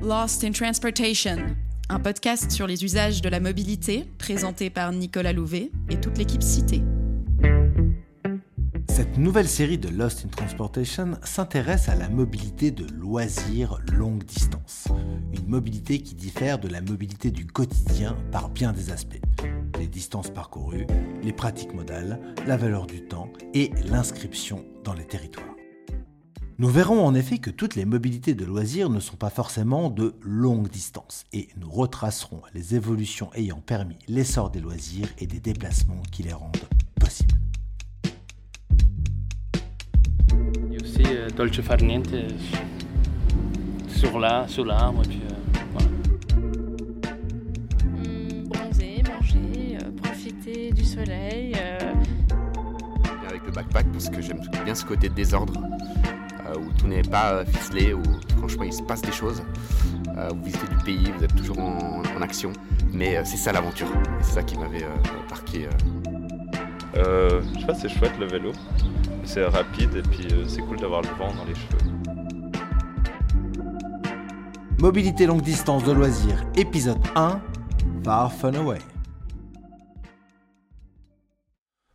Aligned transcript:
Lost 0.00 0.44
in 0.44 0.52
Transportation, 0.52 1.56
un 1.88 1.98
podcast 1.98 2.52
sur 2.52 2.68
les 2.68 2.84
usages 2.84 3.20
de 3.20 3.28
la 3.28 3.40
mobilité 3.40 4.04
présenté 4.16 4.70
par 4.70 4.92
Nicolas 4.92 5.32
Louvet 5.32 5.72
et 5.90 6.00
toute 6.00 6.18
l'équipe 6.18 6.42
citée. 6.42 6.82
Cette 8.88 9.18
nouvelle 9.18 9.48
série 9.48 9.76
de 9.76 9.88
Lost 9.88 10.24
in 10.24 10.28
Transportation 10.28 11.18
s'intéresse 11.24 11.88
à 11.88 11.96
la 11.96 12.08
mobilité 12.08 12.70
de 12.70 12.86
loisirs 12.94 13.80
longue 13.92 14.22
distance. 14.22 14.86
Une 15.32 15.48
mobilité 15.48 16.00
qui 16.00 16.14
diffère 16.14 16.60
de 16.60 16.68
la 16.68 16.80
mobilité 16.80 17.32
du 17.32 17.46
quotidien 17.46 18.16
par 18.30 18.50
bien 18.50 18.72
des 18.72 18.90
aspects. 18.90 19.20
Les 19.80 19.88
distances 19.88 20.30
parcourues, 20.30 20.86
les 21.24 21.32
pratiques 21.32 21.74
modales, 21.74 22.20
la 22.46 22.56
valeur 22.56 22.86
du 22.86 23.02
temps 23.02 23.32
et 23.52 23.72
l'inscription 23.90 24.64
dans 24.84 24.94
les 24.94 25.06
territoires. 25.06 25.57
Nous 26.60 26.68
verrons 26.68 27.06
en 27.06 27.14
effet 27.14 27.38
que 27.38 27.50
toutes 27.50 27.76
les 27.76 27.84
mobilités 27.84 28.34
de 28.34 28.44
loisirs 28.44 28.90
ne 28.90 28.98
sont 28.98 29.14
pas 29.14 29.30
forcément 29.30 29.90
de 29.90 30.16
longue 30.22 30.68
distance 30.68 31.24
et 31.32 31.48
nous 31.56 31.70
retracerons 31.70 32.42
les 32.52 32.74
évolutions 32.74 33.30
ayant 33.34 33.60
permis 33.60 33.96
l'essor 34.08 34.50
des 34.50 34.58
loisirs 34.58 35.06
et 35.18 35.28
des 35.28 35.38
déplacements 35.38 36.02
qui 36.10 36.24
les 36.24 36.32
rendent 36.32 36.56
possibles. 36.98 37.36
Il 40.66 40.72
y 40.72 40.76
a 40.76 40.82
aussi 40.82 41.02
euh, 41.06 41.28
Dolce 41.30 41.60
Far 41.60 41.76
Niente 41.80 42.12
euh, 42.12 42.28
sur 43.88 44.18
la, 44.18 44.48
sur 44.48 44.64
l'arbre. 44.64 45.02
et 45.04 45.08
puis, 45.08 45.20
euh, 45.30 45.58
voilà. 45.72 45.88
Hmm, 47.84 48.48
bronzer, 48.48 49.02
manger, 49.04 49.78
euh, 49.80 49.90
profiter 50.02 50.72
du 50.72 50.84
soleil. 50.84 51.52
euh, 51.56 51.78
avec 53.28 53.46
le 53.46 53.52
backpack 53.52 53.92
parce 53.92 54.10
que 54.10 54.20
j'aime 54.20 54.40
bien 54.64 54.74
ce 54.74 54.84
côté 54.84 55.08
de 55.08 55.14
désordre 55.14 55.52
où 56.56 56.72
tout 56.78 56.86
n'est 56.86 57.02
pas 57.02 57.32
euh, 57.32 57.44
ficelé, 57.44 57.92
où 57.94 58.02
franchement 58.38 58.64
il 58.64 58.72
se 58.72 58.82
passe 58.82 59.02
des 59.02 59.12
choses. 59.12 59.42
Euh, 60.16 60.28
vous 60.34 60.42
visitez 60.44 60.66
du 60.68 60.76
pays, 60.84 61.12
vous 61.16 61.24
êtes 61.24 61.34
toujours 61.36 61.58
en, 61.60 62.02
en 62.16 62.22
action, 62.22 62.52
mais 62.92 63.16
euh, 63.16 63.22
c'est 63.24 63.36
ça 63.36 63.52
l'aventure. 63.52 63.88
C'est 64.20 64.34
ça 64.34 64.42
qui 64.42 64.58
m'avait 64.58 64.82
euh, 64.84 64.88
marqué. 65.30 65.66
euh. 65.66 65.70
Euh, 66.96 67.42
je 67.54 67.60
sais 67.60 67.66
pas, 67.66 67.74
c'est 67.74 67.88
chouette 67.88 68.18
le 68.18 68.26
vélo. 68.26 68.52
C'est 69.24 69.44
rapide 69.44 69.94
et 69.96 70.02
puis 70.02 70.26
euh, 70.32 70.44
c'est 70.48 70.62
cool 70.62 70.78
d'avoir 70.78 71.02
le 71.02 71.08
vent 71.10 71.32
dans 71.34 71.44
les 71.44 71.54
cheveux. 71.54 71.78
Mobilité 74.78 75.26
longue 75.26 75.42
distance 75.42 75.84
de 75.84 75.92
loisirs, 75.92 76.44
épisode 76.56 77.00
1, 77.16 77.40
Far 78.04 78.32
Fun 78.32 78.54
Away. 78.54 78.78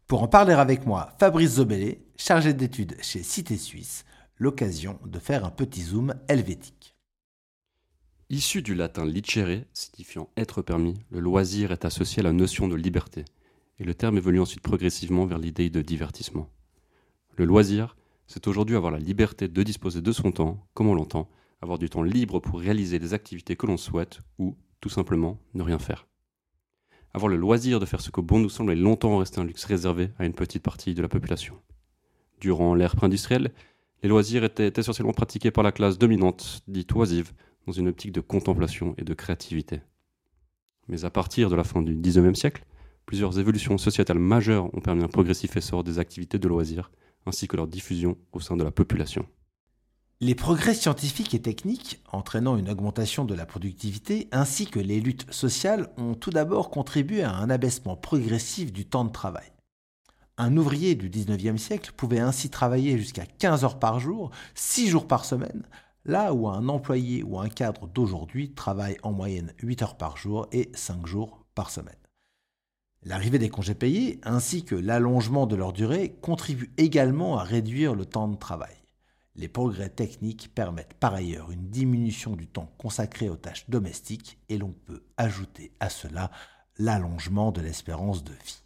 Pour 0.08 0.22
en 0.22 0.28
parler 0.28 0.54
avec 0.54 0.86
moi, 0.86 1.10
Fabrice 1.20 1.54
Zobelé, 1.56 2.06
chargé 2.18 2.54
d'études 2.54 2.96
chez 3.02 3.24
Cité 3.24 3.58
Suisse, 3.58 4.06
l'occasion 4.38 5.00
de 5.06 5.20
faire 5.20 5.46
un 5.46 5.52
petit 5.52 5.82
zoom 5.82 6.16
helvétique. 6.28 6.96
Issu 8.30 8.62
du 8.62 8.74
latin 8.74 9.06
licere, 9.06 9.64
signifiant 9.74 10.30
être 10.38 10.62
permis, 10.62 10.96
le 11.12 11.20
loisir 11.20 11.72
est 11.72 11.86
associé 11.86 12.22
à 12.22 12.24
la 12.24 12.34
notion 12.34 12.68
de 12.68 12.76
liberté, 12.76 13.26
et 13.80 13.84
le 13.84 13.94
terme 13.94 14.18
évolue 14.18 14.40
ensuite 14.40 14.62
progressivement 14.62 15.26
vers 15.26 15.38
l'idée 15.38 15.70
de 15.70 15.82
divertissement. 15.82 16.50
Le 17.36 17.46
loisir, 17.46 17.96
c'est 18.28 18.48
aujourd'hui 18.48 18.76
avoir 18.76 18.92
la 18.92 19.00
liberté 19.00 19.48
de 19.48 19.64
disposer 19.64 20.02
de 20.02 20.12
son 20.12 20.32
temps, 20.32 20.68
comme 20.74 20.88
on 20.88 20.96
l'entend, 20.96 21.30
avoir 21.62 21.78
du 21.78 21.90
temps 21.90 22.04
libre 22.04 22.40
pour 22.40 22.60
réaliser 22.60 23.00
les 23.00 23.14
activités 23.14 23.56
que 23.56 23.68
l'on 23.68 23.78
souhaite, 23.78 24.20
ou, 24.40 24.58
tout 24.82 24.90
simplement, 24.90 25.40
ne 25.54 25.64
rien 25.64 25.80
faire. 25.80 26.08
Avoir 27.14 27.30
le 27.30 27.38
loisir 27.38 27.80
de 27.80 27.86
faire 27.86 28.02
ce 28.02 28.10
que 28.10 28.22
bon 28.22 28.40
nous 28.40 28.50
semble 28.50 28.72
est 28.72 28.76
longtemps 28.76 29.18
resté 29.18 29.40
un 29.40 29.46
luxe 29.46 29.66
réservé 29.66 30.10
à 30.18 30.26
une 30.26 30.34
petite 30.34 30.64
partie 30.64 30.96
de 30.96 31.02
la 31.02 31.08
population. 31.08 31.56
Durant 32.40 32.74
l'ère 32.74 32.96
pré-industrielle, 32.96 33.54
les 34.04 34.10
loisirs 34.10 34.44
étaient 34.44 34.74
essentiellement 34.76 35.14
pratiqués 35.14 35.50
par 35.50 35.64
la 35.64 35.72
classe 35.72 35.98
dominante, 35.98 36.60
dite 36.68 36.94
oisive, 36.94 37.32
dans 37.66 37.72
une 37.72 37.88
optique 37.88 38.12
de 38.12 38.20
contemplation 38.20 38.94
et 38.98 39.06
de 39.06 39.14
créativité. 39.14 39.82
Mais 40.90 41.06
à 41.06 41.10
partir 41.10 41.50
de 41.50 41.56
la 41.56 41.64
fin 41.64 41.82
du 41.82 41.96
XIXe 41.96 42.38
siècle, 42.38 42.66
plusieurs 43.06 43.40
évolutions 43.40 43.78
sociétales 43.78 44.20
majeures 44.20 44.66
ont 44.76 44.82
permis 44.82 45.04
un 45.04 45.08
progressif 45.08 45.56
essor 45.56 45.86
des 45.86 46.00
activités 46.00 46.38
de 46.38 46.48
loisirs, 46.50 46.92
ainsi 47.26 47.48
que 47.48 47.56
leur 47.56 47.68
diffusion 47.68 48.18
au 48.34 48.42
sein 48.42 48.58
de 48.58 48.64
la 48.66 48.72
population. 48.72 49.26
Les 50.20 50.36
progrès 50.36 50.74
scientifiques 50.74 51.34
et 51.34 51.42
techniques, 51.42 52.02
entraînant 52.12 52.58
une 52.58 52.70
augmentation 52.70 53.24
de 53.24 53.34
la 53.34 53.46
productivité, 53.46 54.28
ainsi 54.34 54.66
que 54.68 54.80
les 54.80 55.00
luttes 55.00 55.32
sociales, 55.32 55.90
ont 55.98 56.14
tout 56.14 56.30
d'abord 56.30 56.70
contribué 56.70 57.24
à 57.24 57.34
un 57.36 57.50
abaissement 57.50 57.96
progressif 57.96 58.74
du 58.74 58.86
temps 58.86 59.06
de 59.06 59.12
travail. 59.12 59.53
Un 60.38 60.58
ouvrier 60.58 60.96
du 60.96 61.12
19e 61.12 61.58
siècle 61.58 61.92
pouvait 61.96 62.20
ainsi 62.20 62.50
travailler 62.50 62.98
jusqu'à 62.98 63.26
15 63.26 63.64
heures 63.66 63.78
par 63.78 64.00
jour, 64.00 64.32
6 64.56 64.88
jours 64.88 65.08
par 65.08 65.26
semaine, 65.26 65.62
là 66.06 66.34
où 66.34 66.50
un 66.50 66.70
employé 66.70 67.22
ou 67.22 67.40
un 67.40 67.50
cadre 67.50 67.88
d'aujourd'hui 67.88 68.52
travaille 68.52 68.98
en 69.04 69.12
moyenne 69.12 69.54
8 69.62 69.84
heures 69.84 69.98
par 69.98 70.18
jour 70.18 70.48
et 70.52 70.72
5 70.74 71.06
jours 71.06 71.46
par 71.54 71.70
semaine. 71.70 71.94
L'arrivée 73.04 73.38
des 73.38 73.50
congés 73.50 73.76
payés 73.76 74.20
ainsi 74.24 74.66
que 74.66 74.74
l'allongement 74.74 75.46
de 75.46 75.56
leur 75.56 75.72
durée 75.72 76.16
contribuent 76.22 76.74
également 76.78 77.38
à 77.38 77.44
réduire 77.44 77.94
le 77.94 78.06
temps 78.06 78.28
de 78.28 78.38
travail. 78.38 78.76
Les 79.36 79.48
progrès 79.48 79.90
techniques 79.90 80.52
permettent 80.56 80.96
par 80.96 81.14
ailleurs 81.14 81.52
une 81.52 81.70
diminution 81.70 82.36
du 82.36 82.48
temps 82.48 82.72
consacré 82.80 83.30
aux 83.30 83.36
tâches 83.36 83.70
domestiques 83.70 84.40
et 84.50 84.58
l'on 84.58 84.72
peut 84.72 85.04
ajouter 85.18 85.74
à 85.80 85.90
cela 85.90 86.32
l'allongement 86.80 87.52
de 87.52 87.62
l'espérance 87.62 88.24
de 88.24 88.34
vie. 88.34 88.63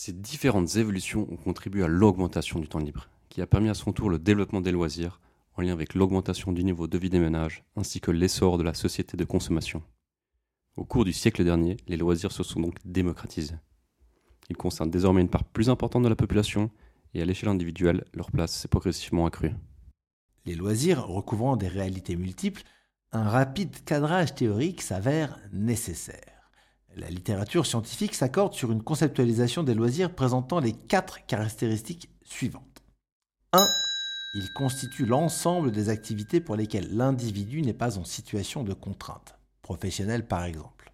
Ces 0.00 0.12
différentes 0.12 0.76
évolutions 0.76 1.26
ont 1.28 1.36
contribué 1.36 1.82
à 1.82 1.88
l'augmentation 1.88 2.60
du 2.60 2.68
temps 2.68 2.78
libre, 2.78 3.08
qui 3.30 3.42
a 3.42 3.48
permis 3.48 3.68
à 3.68 3.74
son 3.74 3.92
tour 3.92 4.10
le 4.10 4.20
développement 4.20 4.60
des 4.60 4.70
loisirs, 4.70 5.20
en 5.56 5.62
lien 5.62 5.72
avec 5.72 5.94
l'augmentation 5.94 6.52
du 6.52 6.62
niveau 6.62 6.86
de 6.86 6.96
vie 6.96 7.10
des 7.10 7.18
ménages, 7.18 7.64
ainsi 7.74 8.00
que 8.00 8.12
l'essor 8.12 8.58
de 8.58 8.62
la 8.62 8.74
société 8.74 9.16
de 9.16 9.24
consommation. 9.24 9.82
Au 10.76 10.84
cours 10.84 11.04
du 11.04 11.12
siècle 11.12 11.42
dernier, 11.42 11.78
les 11.88 11.96
loisirs 11.96 12.30
se 12.30 12.44
sont 12.44 12.60
donc 12.60 12.76
démocratisés. 12.84 13.56
Ils 14.48 14.56
concernent 14.56 14.88
désormais 14.88 15.20
une 15.20 15.28
part 15.28 15.42
plus 15.42 15.68
importante 15.68 16.04
de 16.04 16.08
la 16.08 16.14
population, 16.14 16.70
et 17.12 17.20
à 17.20 17.24
l'échelle 17.24 17.48
individuelle, 17.48 18.04
leur 18.14 18.30
place 18.30 18.52
s'est 18.52 18.68
progressivement 18.68 19.26
accrue. 19.26 19.56
Les 20.46 20.54
loisirs 20.54 21.08
recouvrant 21.08 21.56
des 21.56 21.66
réalités 21.66 22.14
multiples, 22.14 22.62
un 23.10 23.28
rapide 23.28 23.74
cadrage 23.84 24.32
théorique 24.36 24.80
s'avère 24.80 25.40
nécessaire. 25.52 26.37
La 26.98 27.10
littérature 27.10 27.64
scientifique 27.64 28.14
s'accorde 28.14 28.54
sur 28.54 28.72
une 28.72 28.82
conceptualisation 28.82 29.62
des 29.62 29.74
loisirs 29.74 30.12
présentant 30.12 30.58
les 30.58 30.72
quatre 30.72 31.24
caractéristiques 31.26 32.10
suivantes. 32.24 32.82
1. 33.52 33.64
Ils 34.34 34.52
constituent 34.52 35.06
l'ensemble 35.06 35.70
des 35.70 35.90
activités 35.90 36.40
pour 36.40 36.56
lesquelles 36.56 36.94
l'individu 36.94 37.62
n'est 37.62 37.72
pas 37.72 37.98
en 37.98 38.04
situation 38.04 38.64
de 38.64 38.72
contrainte, 38.72 39.38
professionnelle 39.62 40.26
par 40.26 40.44
exemple. 40.44 40.92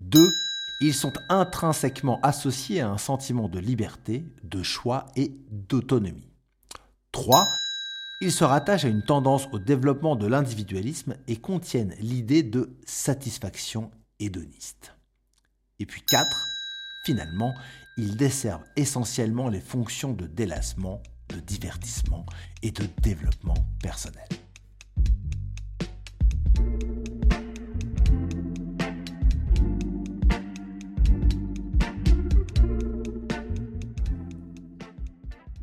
2. 0.00 0.26
Ils 0.80 0.94
sont 0.94 1.12
intrinsèquement 1.28 2.18
associés 2.22 2.80
à 2.80 2.88
un 2.88 2.98
sentiment 2.98 3.48
de 3.48 3.58
liberté, 3.58 4.24
de 4.42 4.62
choix 4.62 5.04
et 5.16 5.36
d'autonomie. 5.50 6.30
3. 7.12 7.46
Ils 8.22 8.32
se 8.32 8.44
rattachent 8.44 8.86
à 8.86 8.88
une 8.88 9.04
tendance 9.04 9.48
au 9.52 9.58
développement 9.58 10.16
de 10.16 10.26
l'individualisme 10.26 11.16
et 11.28 11.36
contiennent 11.36 11.94
l'idée 12.00 12.42
de 12.42 12.74
satisfaction 12.86 13.90
hédoniste. 14.18 14.95
Et 15.78 15.86
puis 15.86 16.02
4. 16.02 16.46
Finalement, 17.04 17.54
ils 17.98 18.16
desservent 18.16 18.64
essentiellement 18.76 19.48
les 19.48 19.60
fonctions 19.60 20.12
de 20.12 20.26
délassement, 20.26 21.02
de 21.28 21.38
divertissement 21.40 22.24
et 22.62 22.70
de 22.70 22.84
développement 23.02 23.54
personnel. 23.82 24.24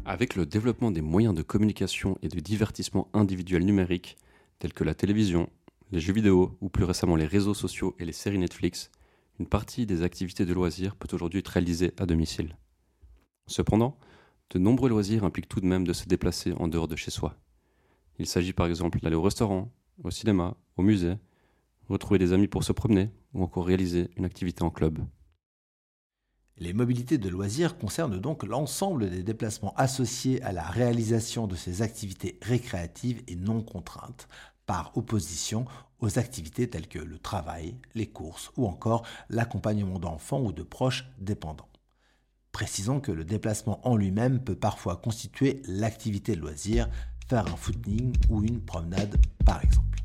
Avec 0.06 0.36
le 0.36 0.46
développement 0.46 0.92
des 0.92 1.02
moyens 1.02 1.34
de 1.34 1.42
communication 1.42 2.20
et 2.22 2.28
de 2.28 2.40
divertissement 2.40 3.08
individuel 3.14 3.66
numérique, 3.66 4.18
tels 4.60 4.74
que 4.74 4.84
la 4.84 4.94
télévision, 4.94 5.50
les 5.92 6.00
jeux 6.00 6.14
vidéo 6.14 6.56
ou 6.62 6.70
plus 6.70 6.84
récemment 6.84 7.16
les 7.16 7.26
réseaux 7.26 7.54
sociaux 7.56 7.96
et 7.98 8.06
les 8.06 8.12
séries 8.12 8.38
Netflix, 8.38 8.92
une 9.40 9.48
partie 9.48 9.86
des 9.86 10.04
activités 10.04 10.46
de 10.46 10.54
loisirs 10.54 10.96
peut 10.96 11.08
aujourd'hui 11.14 11.40
être 11.40 11.48
réalisée 11.48 11.94
à 11.98 12.06
domicile. 12.06 12.58
Cependant, 13.48 13.98
de 14.52 14.60
nombreux 14.60 14.90
loisirs 14.90 15.24
impliquent 15.24 15.50
tout 15.50 15.62
de 15.62 15.66
même 15.66 15.86
de 15.86 15.94
se 15.94 16.06
déplacer 16.06 16.54
en 16.54 16.68
dehors 16.68 16.88
de 16.88 16.96
chez 16.96 17.12
soi. 17.12 17.36
Il 18.20 18.28
s'agit 18.28 18.54
par 18.54 18.68
exemple 18.68 19.00
d'aller 19.00 19.16
au 19.16 19.22
restaurant, 19.22 19.72
au 20.04 20.12
cinéma, 20.12 20.56
au 20.78 20.84
musée, 20.84 21.16
retrouver 21.90 22.20
des 22.20 22.34
amis 22.34 22.48
pour 22.48 22.64
se 22.64 22.72
promener 22.72 23.10
ou 23.34 23.44
encore 23.44 23.66
réaliser 23.66 24.12
une 24.16 24.26
activité 24.26 24.64
en 24.64 24.70
club. 24.70 25.00
Les 26.58 26.74
mobilités 26.74 27.18
de 27.18 27.30
loisirs 27.30 27.78
concernent 27.78 28.20
donc 28.20 28.44
l'ensemble 28.44 29.10
des 29.10 29.24
déplacements 29.24 29.74
associés 29.76 30.42
à 30.44 30.52
la 30.52 30.62
réalisation 30.62 31.48
de 31.48 31.56
ces 31.56 31.82
activités 31.82 32.38
récréatives 32.44 33.24
et 33.28 33.36
non 33.36 33.64
contraintes, 33.64 34.28
par 34.66 34.98
opposition 34.98 35.66
aux 36.00 36.20
activités 36.20 36.70
telles 36.70 36.88
que 36.88 37.00
le 37.00 37.18
travail, 37.18 37.76
les 37.96 38.08
courses 38.08 38.52
ou 38.58 38.68
encore 38.68 39.06
l'accompagnement 39.30 40.00
d'enfants 40.00 40.42
ou 40.42 40.52
de 40.52 40.64
proches 40.64 41.06
dépendants. 41.20 41.70
Précisons 42.52 43.00
que 43.00 43.12
le 43.12 43.24
déplacement 43.24 43.80
en 43.88 43.96
lui-même 43.96 44.40
peut 44.40 44.56
parfois 44.56 44.98
constituer 44.98 45.62
l'activité 45.68 46.36
de 46.36 46.42
loisir, 46.42 46.88
faire 47.28 47.48
un 47.48 47.56
footing 47.56 48.14
ou 48.30 48.44
une 48.44 48.62
promenade 48.62 49.16
par 49.46 49.64
exemple. 49.64 50.00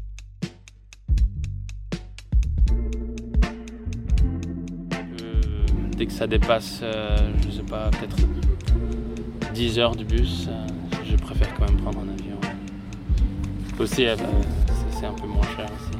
Euh, 5.22 5.66
dès 5.96 6.06
que 6.06 6.12
ça 6.12 6.26
dépasse, 6.26 6.80
euh, 6.82 7.32
je 7.44 7.50
sais 7.50 7.62
pas, 7.62 7.90
peut-être 7.90 8.16
10 9.52 9.78
heures 9.78 9.96
du 9.96 10.04
bus, 10.04 10.46
euh, 10.48 10.66
je 11.04 11.16
préfère 11.16 11.52
quand 11.54 11.68
même 11.68 11.76
prendre 11.82 11.98
un 12.00 12.08
avion. 12.08 12.37
Aussi, 13.80 14.06
euh, 14.06 14.16
c'est 14.90 15.06
un 15.06 15.12
peu 15.12 15.26
moins 15.26 15.46
cher 15.56 15.66
aussi. 15.66 15.98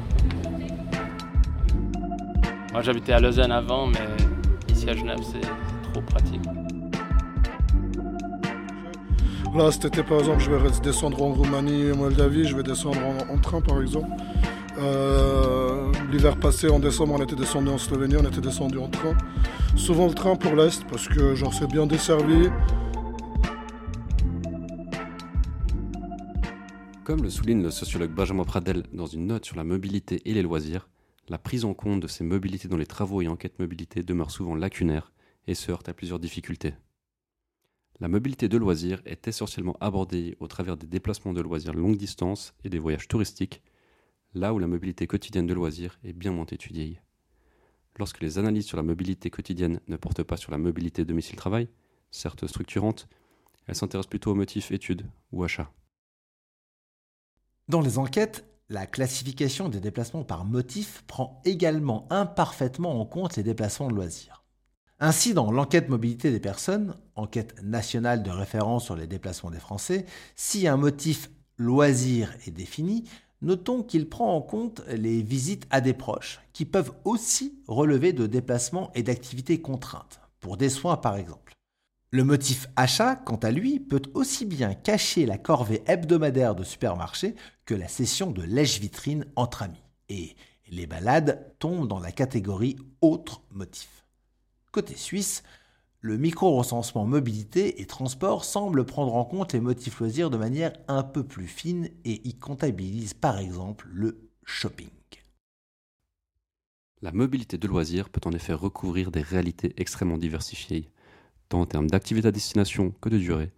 Moi 2.73 2.81
j'habitais 2.81 3.13
à 3.13 3.19
Lausanne 3.19 3.51
avant, 3.51 3.87
mais 3.87 3.99
ici 4.71 4.89
à 4.89 4.95
Genève 4.95 5.19
c'est 5.23 5.41
trop 5.91 6.01
pratique. 6.01 6.41
Là, 9.55 9.71
cet 9.71 9.85
été, 9.85 10.03
par 10.03 10.19
exemple, 10.19 10.41
je 10.41 10.51
vais 10.51 10.69
descendre 10.83 11.23
en 11.23 11.33
Roumanie 11.33 11.87
et 11.87 11.93
Moldavie, 11.93 12.47
je 12.47 12.55
vais 12.55 12.61
descendre 12.61 12.99
en, 13.31 13.37
train, 13.37 13.61
par 13.61 13.81
exemple. 13.81 14.07
Euh, 14.77 15.91
L'hiver 16.11 16.37
passé, 16.37 16.69
en 16.69 16.77
décembre, 16.79 17.15
on 17.17 17.23
était 17.23 17.35
descendu 17.35 17.69
en 17.69 17.79
Slovénie, 17.79 18.15
on 18.17 18.27
était 18.27 18.41
descendu 18.41 18.77
en 18.77 18.89
train. 18.89 19.15
Souvent 19.75 20.07
le 20.07 20.13
train 20.13 20.35
pour 20.35 20.55
l'Est, 20.55 20.85
parce 20.87 21.07
que 21.07 21.33
genre 21.33 21.53
c'est 21.53 21.67
bien 21.67 21.87
desservi. 21.87 22.49
Comme 27.09 27.23
le 27.23 27.31
souligne 27.31 27.63
le 27.63 27.71
sociologue 27.71 28.11
Benjamin 28.11 28.43
Pradel 28.43 28.83
dans 28.93 29.07
une 29.07 29.25
note 29.25 29.43
sur 29.43 29.55
la 29.55 29.63
mobilité 29.63 30.21
et 30.29 30.33
les 30.35 30.43
loisirs, 30.43 30.91
la 31.27 31.39
prise 31.39 31.65
en 31.65 31.73
compte 31.73 32.01
de 32.01 32.07
ces 32.07 32.23
mobilités 32.23 32.67
dans 32.67 32.77
les 32.77 32.85
travaux 32.85 33.23
et 33.23 33.27
enquêtes 33.27 33.57
mobilité 33.57 34.03
demeure 34.03 34.29
souvent 34.29 34.53
lacunaire 34.53 35.11
et 35.47 35.55
se 35.55 35.71
heurte 35.71 35.89
à 35.89 35.95
plusieurs 35.95 36.19
difficultés. 36.19 36.75
La 37.99 38.09
mobilité 38.09 38.47
de 38.47 38.59
loisirs 38.59 39.01
est 39.05 39.27
essentiellement 39.27 39.75
abordée 39.81 40.37
au 40.39 40.45
travers 40.47 40.77
des 40.77 40.85
déplacements 40.85 41.33
de 41.33 41.41
loisirs 41.41 41.73
longue 41.73 41.97
distance 41.97 42.53
et 42.63 42.69
des 42.69 42.77
voyages 42.77 43.07
touristiques, 43.07 43.63
là 44.35 44.53
où 44.53 44.59
la 44.59 44.67
mobilité 44.67 45.07
quotidienne 45.07 45.47
de 45.47 45.55
loisirs 45.55 45.97
est 46.03 46.13
bien 46.13 46.31
moins 46.31 46.45
étudiée. 46.45 47.01
Lorsque 47.97 48.21
les 48.21 48.37
analyses 48.37 48.67
sur 48.67 48.77
la 48.77 48.83
mobilité 48.83 49.31
quotidienne 49.31 49.79
ne 49.87 49.97
portent 49.97 50.21
pas 50.21 50.37
sur 50.37 50.51
la 50.51 50.59
mobilité 50.59 51.05
domicile-travail, 51.05 51.69
certes 52.11 52.45
structurante, 52.45 53.07
elles 53.65 53.73
s'intéressent 53.73 54.11
plutôt 54.11 54.29
aux 54.29 54.35
motifs 54.35 54.71
études 54.71 55.07
ou 55.31 55.43
achats. 55.43 55.73
Dans 57.69 57.81
les 57.81 57.99
enquêtes, 57.99 58.45
la 58.69 58.87
classification 58.87 59.69
des 59.69 59.79
déplacements 59.79 60.23
par 60.23 60.43
motif 60.43 61.03
prend 61.05 61.39
également 61.45 62.07
imparfaitement 62.09 62.99
en 62.99 63.05
compte 63.05 63.37
les 63.37 63.43
déplacements 63.43 63.89
de 63.89 63.93
loisirs. 63.93 64.43
Ainsi, 64.99 65.35
dans 65.35 65.51
l'enquête 65.51 65.87
mobilité 65.87 66.31
des 66.31 66.39
personnes, 66.39 66.95
enquête 67.13 67.61
nationale 67.61 68.23
de 68.23 68.31
référence 68.31 68.85
sur 68.85 68.95
les 68.95 69.05
déplacements 69.05 69.51
des 69.51 69.59
Français, 69.59 70.07
si 70.35 70.67
un 70.67 70.77
motif 70.77 71.29
loisir 71.59 72.35
est 72.47 72.51
défini, 72.51 73.03
notons 73.43 73.83
qu'il 73.83 74.09
prend 74.09 74.35
en 74.35 74.41
compte 74.41 74.81
les 74.87 75.21
visites 75.21 75.67
à 75.69 75.79
des 75.79 75.93
proches, 75.93 76.41
qui 76.53 76.65
peuvent 76.65 76.93
aussi 77.03 77.61
relever 77.67 78.13
de 78.13 78.25
déplacements 78.25 78.89
et 78.95 79.03
d'activités 79.03 79.61
contraintes, 79.61 80.21
pour 80.39 80.57
des 80.57 80.69
soins 80.69 80.97
par 80.97 81.17
exemple. 81.17 81.48
Le 82.11 82.23
motif 82.23 82.67
achat, 82.75 83.15
quant 83.15 83.35
à 83.35 83.51
lui, 83.51 83.79
peut 83.79 84.01
aussi 84.15 84.45
bien 84.45 84.73
cacher 84.73 85.27
la 85.27 85.37
corvée 85.37 85.83
hebdomadaire 85.85 86.55
de 86.55 86.63
supermarché 86.63 87.35
que 87.65 87.75
la 87.75 87.87
session 87.87 88.31
de 88.31 88.41
lèche-vitrine 88.41 89.25
entre 89.35 89.61
amis. 89.61 89.83
Et 90.09 90.35
les 90.69 90.87
balades 90.87 91.53
tombent 91.59 91.87
dans 91.87 91.99
la 91.99 92.11
catégorie 92.11 92.77
autres 93.01 93.43
motifs. 93.51 94.07
Côté 94.71 94.95
suisse, 94.95 95.43
le 95.99 96.17
micro-recensement 96.17 97.05
mobilité 97.05 97.79
et 97.79 97.85
transport 97.85 98.43
semble 98.43 98.85
prendre 98.85 99.13
en 99.15 99.25
compte 99.25 99.53
les 99.53 99.59
motifs 99.59 99.99
loisirs 99.99 100.31
de 100.31 100.37
manière 100.37 100.73
un 100.87 101.03
peu 101.03 101.23
plus 101.23 101.47
fine 101.47 101.89
et 102.05 102.27
y 102.27 102.33
comptabilise 102.33 103.13
par 103.13 103.37
exemple 103.37 103.87
le 103.91 104.29
shopping. 104.45 104.89
La 107.01 107.11
mobilité 107.11 107.57
de 107.57 107.67
loisirs 107.67 108.09
peut 108.09 108.21
en 108.25 108.31
effet 108.31 108.53
recouvrir 108.53 109.11
des 109.11 109.21
réalités 109.21 109.73
extrêmement 109.77 110.17
diversifiées, 110.17 110.89
tant 111.49 111.61
en 111.61 111.65
termes 111.65 111.89
d'activité 111.89 112.27
à 112.27 112.31
destination 112.31 112.91
que 113.01 113.09
de 113.09 113.17
durée, 113.17 113.51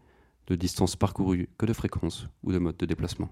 de 0.48 0.56
distance 0.56 0.96
parcourue 0.96 1.50
que 1.58 1.66
de 1.66 1.74
fréquence 1.74 2.28
ou 2.44 2.52
de 2.52 2.58
mode 2.58 2.78
de 2.78 2.86
déplacement. 2.86 3.30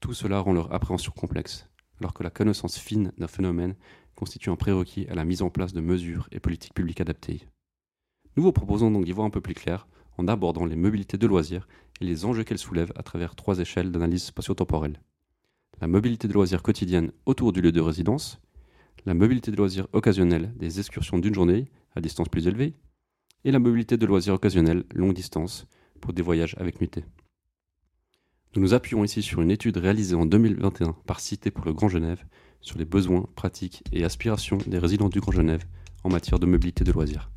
Tout 0.00 0.12
cela 0.12 0.40
rend 0.40 0.52
leur 0.52 0.72
appréhension 0.72 1.12
complexe, 1.12 1.68
alors 2.00 2.12
que 2.12 2.22
la 2.22 2.30
connaissance 2.30 2.78
fine 2.78 3.12
d'un 3.18 3.28
phénomène 3.28 3.74
constitue 4.14 4.50
un 4.50 4.56
prérequis 4.56 5.06
à 5.08 5.14
la 5.14 5.24
mise 5.24 5.42
en 5.42 5.50
place 5.50 5.72
de 5.72 5.80
mesures 5.80 6.28
et 6.32 6.40
politiques 6.40 6.74
publiques 6.74 7.00
adaptées. 7.00 7.48
Nous 8.36 8.42
vous 8.42 8.52
proposons 8.52 8.90
donc 8.90 9.04
d'y 9.04 9.12
voir 9.12 9.26
un 9.26 9.30
peu 9.30 9.40
plus 9.40 9.54
clair 9.54 9.88
en 10.18 10.28
abordant 10.28 10.66
les 10.66 10.76
mobilités 10.76 11.18
de 11.18 11.26
loisirs 11.26 11.68
et 12.00 12.04
les 12.04 12.24
enjeux 12.24 12.44
qu'elles 12.44 12.58
soulèvent 12.58 12.92
à 12.96 13.02
travers 13.02 13.34
trois 13.34 13.58
échelles 13.58 13.90
d'analyse 13.90 14.24
spatio-temporelle. 14.24 15.00
La 15.80 15.88
mobilité 15.88 16.28
de 16.28 16.32
loisirs 16.32 16.62
quotidienne 16.62 17.12
autour 17.26 17.52
du 17.52 17.60
lieu 17.60 17.72
de 17.72 17.80
résidence, 17.80 18.40
la 19.04 19.14
mobilité 19.14 19.50
de 19.50 19.56
loisirs 19.56 19.88
occasionnelle 19.92 20.52
des 20.56 20.80
excursions 20.80 21.18
d'une 21.18 21.34
journée 21.34 21.70
à 21.94 22.00
distance 22.00 22.28
plus 22.28 22.46
élevée, 22.46 22.74
et 23.46 23.52
la 23.52 23.60
mobilité 23.60 23.96
de 23.96 24.04
loisirs 24.06 24.34
occasionnelle 24.34 24.82
longue 24.92 25.14
distance 25.14 25.68
pour 26.00 26.12
des 26.12 26.20
voyages 26.20 26.56
avec 26.58 26.80
nuitée. 26.80 27.04
Nous 28.54 28.60
nous 28.60 28.74
appuyons 28.74 29.04
ici 29.04 29.22
sur 29.22 29.40
une 29.40 29.52
étude 29.52 29.76
réalisée 29.76 30.16
en 30.16 30.26
2021 30.26 30.96
par 31.06 31.20
Cité 31.20 31.52
pour 31.52 31.64
le 31.64 31.72
Grand 31.72 31.88
Genève 31.88 32.24
sur 32.60 32.76
les 32.76 32.84
besoins, 32.84 33.28
pratiques 33.36 33.84
et 33.92 34.04
aspirations 34.04 34.58
des 34.66 34.80
résidents 34.80 35.08
du 35.08 35.20
Grand 35.20 35.30
Genève 35.30 35.62
en 36.02 36.08
matière 36.08 36.40
de 36.40 36.46
mobilité 36.46 36.82
de 36.82 36.90
loisirs. 36.90 37.30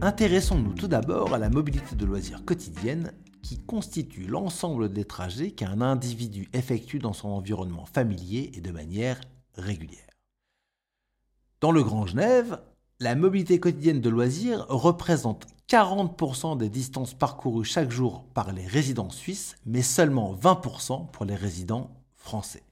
Intéressons-nous 0.00 0.74
tout 0.74 0.88
d'abord 0.88 1.34
à 1.34 1.38
la 1.38 1.50
mobilité 1.50 1.96
de 1.96 2.04
loisirs 2.06 2.44
quotidienne 2.44 3.12
qui 3.42 3.58
constitue 3.58 4.26
l'ensemble 4.26 4.92
des 4.92 5.04
trajets 5.04 5.50
qu'un 5.50 5.80
individu 5.80 6.48
effectue 6.52 6.98
dans 6.98 7.12
son 7.12 7.28
environnement 7.28 7.84
familier 7.84 8.52
et 8.54 8.60
de 8.60 8.70
manière 8.70 9.20
régulière. 9.54 9.98
Dans 11.60 11.72
le 11.72 11.82
Grand 11.82 12.06
Genève, 12.06 12.60
la 12.98 13.14
mobilité 13.14 13.60
quotidienne 13.60 14.00
de 14.00 14.08
loisirs 14.08 14.66
représente 14.68 15.46
40% 15.68 16.56
des 16.56 16.68
distances 16.68 17.14
parcourues 17.14 17.64
chaque 17.64 17.90
jour 17.90 18.24
par 18.34 18.52
les 18.52 18.66
résidents 18.66 19.10
suisses, 19.10 19.56
mais 19.64 19.82
seulement 19.82 20.34
20% 20.34 21.10
pour 21.10 21.24
les 21.24 21.34
résidents 21.34 21.90
français. 22.14 22.62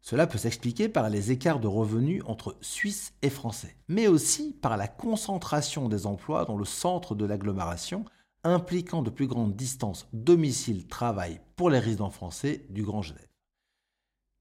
Cela 0.00 0.28
peut 0.28 0.38
s'expliquer 0.38 0.88
par 0.88 1.10
les 1.10 1.32
écarts 1.32 1.58
de 1.58 1.66
revenus 1.66 2.22
entre 2.26 2.56
Suisses 2.60 3.12
et 3.22 3.28
Français, 3.28 3.76
mais 3.88 4.06
aussi 4.06 4.52
par 4.52 4.76
la 4.76 4.86
concentration 4.86 5.88
des 5.88 6.06
emplois 6.06 6.44
dans 6.44 6.56
le 6.56 6.64
centre 6.64 7.16
de 7.16 7.24
l'agglomération, 7.24 8.04
impliquant 8.46 9.02
de 9.02 9.10
plus 9.10 9.26
grandes 9.26 9.56
distances 9.56 10.08
domicile-travail 10.12 11.40
pour 11.56 11.70
les 11.70 11.78
résidents 11.78 12.10
français 12.10 12.66
du 12.70 12.82
Grand 12.82 13.02
Genève. 13.02 13.28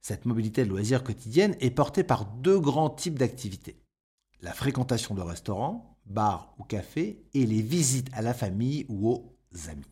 Cette 0.01 0.25
mobilité 0.25 0.63
de 0.63 0.69
loisirs 0.69 1.03
quotidienne 1.03 1.55
est 1.59 1.71
portée 1.71 2.03
par 2.03 2.25
deux 2.25 2.59
grands 2.59 2.89
types 2.89 3.17
d'activités 3.19 3.81
la 4.45 4.53
fréquentation 4.53 5.15
de 5.15 5.21
restaurants, 5.21 5.97
bars 6.05 6.53
ou 6.59 6.63
cafés 6.63 7.25
et 7.33 7.47
les 7.47 7.63
visites 7.63 8.09
à 8.13 8.21
la 8.21 8.33
famille 8.33 8.85
ou 8.89 9.09
aux 9.09 9.37
amis. 9.69 9.91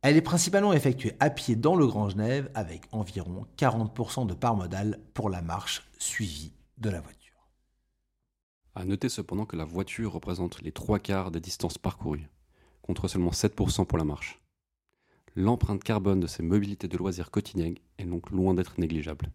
Elle 0.00 0.16
est 0.16 0.22
principalement 0.22 0.72
effectuée 0.72 1.14
à 1.20 1.28
pied 1.28 1.54
dans 1.54 1.76
le 1.76 1.86
Grand 1.86 2.08
Genève 2.08 2.50
avec 2.54 2.86
environ 2.90 3.46
40% 3.58 4.26
de 4.26 4.34
part 4.34 4.56
modale 4.56 4.98
pour 5.12 5.28
la 5.28 5.42
marche 5.42 5.86
suivie 5.98 6.52
de 6.78 6.88
la 6.88 7.00
voiture. 7.00 7.48
A 8.74 8.84
noter 8.84 9.10
cependant 9.10 9.46
que 9.46 9.56
la 9.56 9.64
voiture 9.64 10.12
représente 10.12 10.62
les 10.62 10.72
trois 10.72 10.98
quarts 10.98 11.30
des 11.30 11.40
distances 11.40 11.78
parcourues, 11.78 12.28
contre 12.84 13.08
seulement 13.08 13.30
7% 13.30 13.86
pour 13.86 13.98
la 13.98 14.04
marche. 14.04 14.40
L'empreinte 15.34 15.82
carbone 15.82 16.20
de 16.20 16.26
ces 16.26 16.42
mobilités 16.42 16.86
de 16.86 16.96
loisirs 16.96 17.30
quotidiennes 17.30 17.78
est 17.98 18.04
donc 18.04 18.30
loin 18.30 18.54
d'être 18.54 18.78
négligeable 18.78 19.32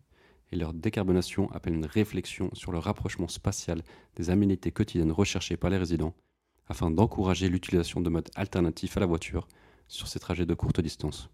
et 0.52 0.56
leur 0.56 0.74
décarbonation 0.74 1.52
appelle 1.52 1.74
une 1.74 1.86
réflexion 1.86 2.50
sur 2.54 2.72
le 2.72 2.80
rapprochement 2.80 3.28
spatial 3.28 3.84
des 4.16 4.30
aménités 4.30 4.72
quotidiennes 4.72 5.12
recherchées 5.12 5.58
par 5.58 5.70
les 5.70 5.78
résidents, 5.78 6.16
afin 6.68 6.92
d'encourager 6.92 7.50
l'utilisation 7.50 8.02
de 8.02 8.10
modes 8.10 8.30
alternatifs 8.36 8.98
à 8.98 9.00
la 9.00 9.06
voiture 9.06 9.48
sur 9.88 10.08
ces 10.08 10.20
trajets 10.20 10.46
de 10.46 10.54
courte 10.54 10.82
distance. 10.82 11.30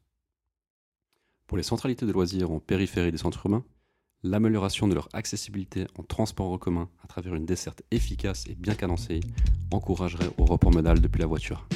Pour 1.48 1.58
les 1.58 1.64
centralités 1.64 2.06
de 2.06 2.12
loisirs 2.12 2.52
en 2.52 2.60
périphérie 2.60 3.12
des 3.12 3.18
centres 3.18 3.46
urbains, 3.46 3.64
l'amélioration 4.24 4.88
de 4.88 4.96
leur 4.96 5.10
accessibilité 5.14 5.86
en 5.98 6.04
transport 6.04 6.52
en 6.52 6.58
commun 6.58 6.90
à 7.04 7.08
travers 7.08 7.36
une 7.36 7.46
desserte 7.46 7.84
efficace 7.92 8.48
et 8.48 8.56
bien 8.56 8.74
cadencée 8.74 9.20
encouragerait 9.72 10.32
au 10.38 10.46
report 10.46 10.72
modal 10.72 11.00
depuis 11.00 11.22
la 11.22 11.28
voiture. 11.28 11.68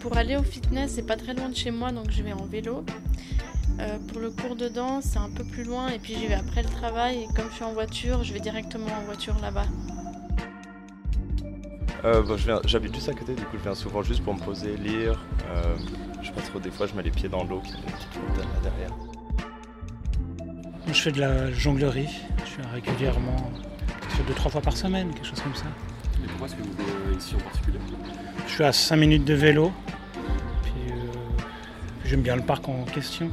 Pour 0.00 0.16
aller 0.16 0.36
au 0.36 0.42
fitness, 0.42 0.92
c'est 0.94 1.06
pas 1.06 1.16
très 1.16 1.34
loin 1.34 1.48
de 1.48 1.56
chez 1.56 1.70
moi, 1.70 1.92
donc 1.92 2.10
je 2.10 2.22
vais 2.22 2.32
en 2.32 2.44
vélo. 2.44 2.84
Euh, 3.80 3.98
pour 4.08 4.20
le 4.20 4.30
cours 4.30 4.54
de 4.54 4.68
danse, 4.68 5.04
c'est 5.04 5.18
un 5.18 5.30
peu 5.30 5.44
plus 5.44 5.64
loin, 5.64 5.88
et 5.88 5.98
puis 5.98 6.14
j'y 6.14 6.26
vais 6.26 6.34
après 6.34 6.62
le 6.62 6.68
travail. 6.68 7.22
Et 7.22 7.26
comme 7.34 7.48
je 7.50 7.56
suis 7.56 7.64
en 7.64 7.72
voiture, 7.72 8.22
je 8.22 8.32
vais 8.32 8.40
directement 8.40 8.86
en 8.86 9.04
voiture 9.04 9.36
là-bas. 9.40 9.66
Euh, 12.04 12.36
J'habite 12.64 12.94
juste 12.94 13.08
à 13.08 13.14
côté, 13.14 13.34
du 13.34 13.42
coup 13.42 13.56
je 13.58 13.62
viens 13.62 13.76
souvent 13.76 14.02
juste 14.02 14.24
pour 14.24 14.34
me 14.34 14.40
poser, 14.40 14.76
lire. 14.76 15.24
Euh, 15.48 15.76
je 16.20 16.26
sais 16.26 16.32
pas 16.32 16.40
trop, 16.40 16.58
des 16.58 16.70
fois 16.70 16.86
je 16.86 16.94
mets 16.94 17.02
les 17.02 17.12
pieds 17.12 17.28
dans 17.28 17.44
l'eau 17.44 17.60
qui 17.60 17.72
est 17.72 17.76
une 17.76 17.82
petite 17.82 18.16
montagne 18.16 18.48
là 18.54 18.70
derrière. 18.70 18.96
Je 20.88 21.00
fais 21.00 21.12
de 21.12 21.20
la 21.20 21.52
jonglerie, 21.52 22.08
je 22.38 22.50
fais 22.50 22.68
régulièrement, 22.72 23.52
je 24.10 24.16
fais 24.16 24.22
deux 24.24 24.34
trois 24.34 24.50
fois 24.50 24.60
par 24.60 24.76
semaine, 24.76 25.14
quelque 25.14 25.28
chose 25.28 25.40
comme 25.40 25.54
ça. 25.54 25.66
Et 26.22 26.26
pourquoi 26.28 26.46
est-ce 26.46 26.56
que 26.56 26.62
vous 26.62 26.72
venez 26.72 27.16
ici 27.16 27.34
en 27.34 27.40
particulier 27.40 27.78
Je 28.46 28.52
suis 28.52 28.64
à 28.64 28.72
5 28.72 28.96
minutes 28.96 29.24
de 29.24 29.34
vélo. 29.34 29.72
Puis, 30.62 30.72
euh, 30.90 31.42
j'aime 32.04 32.22
bien 32.22 32.36
le 32.36 32.42
parc 32.42 32.68
en 32.68 32.84
question. 32.84 33.30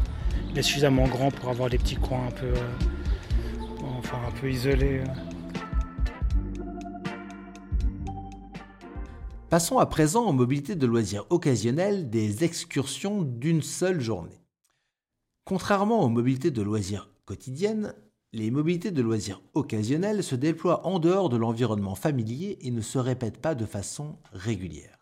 Il 0.49 0.57
est 0.57 0.63
suffisamment 0.63 1.07
grand 1.07 1.31
pour 1.31 1.49
avoir 1.49 1.69
des 1.69 1.77
petits 1.77 1.95
coins 1.95 2.27
un 2.27 2.31
peu, 2.31 2.47
euh, 2.47 3.89
enfin, 3.99 4.17
un 4.27 4.31
peu 4.31 4.49
isolés. 4.49 5.03
Passons 9.49 9.79
à 9.79 9.87
présent 9.87 10.25
aux 10.25 10.33
mobilités 10.33 10.75
de 10.75 10.85
loisirs 10.85 11.25
occasionnelles 11.31 12.09
des 12.09 12.43
excursions 12.43 13.23
d'une 13.23 13.63
seule 13.63 13.99
journée. 13.99 14.43
Contrairement 15.43 16.03
aux 16.03 16.09
mobilités 16.09 16.51
de 16.51 16.61
loisirs 16.61 17.09
quotidiennes, 17.25 17.95
les 18.31 18.51
mobilités 18.51 18.91
de 18.91 19.01
loisirs 19.01 19.41
occasionnelles 19.53 20.23
se 20.23 20.35
déploient 20.35 20.85
en 20.85 20.99
dehors 20.99 21.29
de 21.29 21.37
l'environnement 21.37 21.95
familier 21.95 22.59
et 22.61 22.71
ne 22.71 22.81
se 22.81 22.99
répètent 22.99 23.41
pas 23.41 23.55
de 23.55 23.65
façon 23.65 24.19
régulière. 24.33 24.97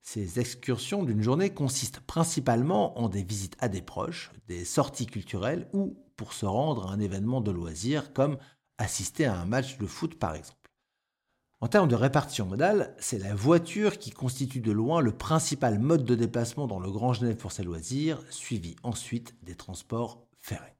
Ces 0.00 0.40
excursions 0.40 1.04
d'une 1.04 1.22
journée 1.22 1.50
consistent 1.50 2.00
principalement 2.00 2.98
en 2.98 3.08
des 3.08 3.22
visites 3.22 3.56
à 3.60 3.68
des 3.68 3.82
proches, 3.82 4.32
des 4.48 4.64
sorties 4.64 5.06
culturelles 5.06 5.68
ou 5.72 5.96
pour 6.16 6.32
se 6.32 6.46
rendre 6.46 6.88
à 6.88 6.92
un 6.92 7.00
événement 7.00 7.40
de 7.40 7.50
loisirs 7.50 8.12
comme 8.12 8.38
assister 8.78 9.26
à 9.26 9.38
un 9.38 9.44
match 9.44 9.78
de 9.78 9.86
foot 9.86 10.18
par 10.18 10.34
exemple. 10.34 10.58
En 11.60 11.68
termes 11.68 11.88
de 11.88 11.94
répartition 11.94 12.46
modale, 12.46 12.96
c'est 12.98 13.18
la 13.18 13.36
voiture 13.36 13.98
qui 13.98 14.10
constitue 14.10 14.60
de 14.60 14.72
loin 14.72 15.00
le 15.00 15.16
principal 15.16 15.78
mode 15.78 16.04
de 16.04 16.16
déplacement 16.16 16.66
dans 16.66 16.80
le 16.80 16.90
Grand 16.90 17.12
Genève 17.12 17.36
pour 17.36 17.52
ses 17.52 17.62
loisirs, 17.62 18.20
suivi 18.30 18.74
ensuite 18.82 19.36
des 19.44 19.54
transports 19.54 20.26
ferrés. 20.40 20.74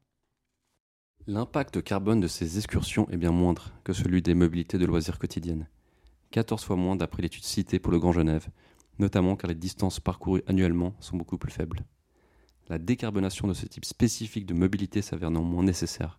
L'impact 1.28 1.82
carbone 1.82 2.18
de 2.18 2.26
ces 2.26 2.58
excursions 2.58 3.08
est 3.08 3.16
bien 3.16 3.30
moindre 3.30 3.70
que 3.84 3.92
celui 3.92 4.22
des 4.22 4.34
mobilités 4.34 4.76
de 4.76 4.84
loisirs 4.84 5.20
quotidiennes. 5.20 5.68
14 6.32 6.64
fois 6.64 6.74
moins 6.74 6.96
d'après 6.96 7.22
l'étude 7.22 7.44
citée 7.44 7.78
pour 7.78 7.92
le 7.92 8.00
Grand 8.00 8.10
Genève, 8.10 8.48
notamment 8.98 9.36
car 9.36 9.48
les 9.48 9.54
distances 9.54 10.00
parcourues 10.00 10.42
annuellement 10.48 10.96
sont 10.98 11.16
beaucoup 11.16 11.38
plus 11.38 11.52
faibles. 11.52 11.84
La 12.68 12.78
décarbonation 12.78 13.46
de 13.46 13.54
ce 13.54 13.66
type 13.66 13.84
spécifique 13.84 14.46
de 14.46 14.54
mobilité 14.54 15.00
s'avère 15.00 15.30
néanmoins 15.30 15.62
nécessaire, 15.62 16.18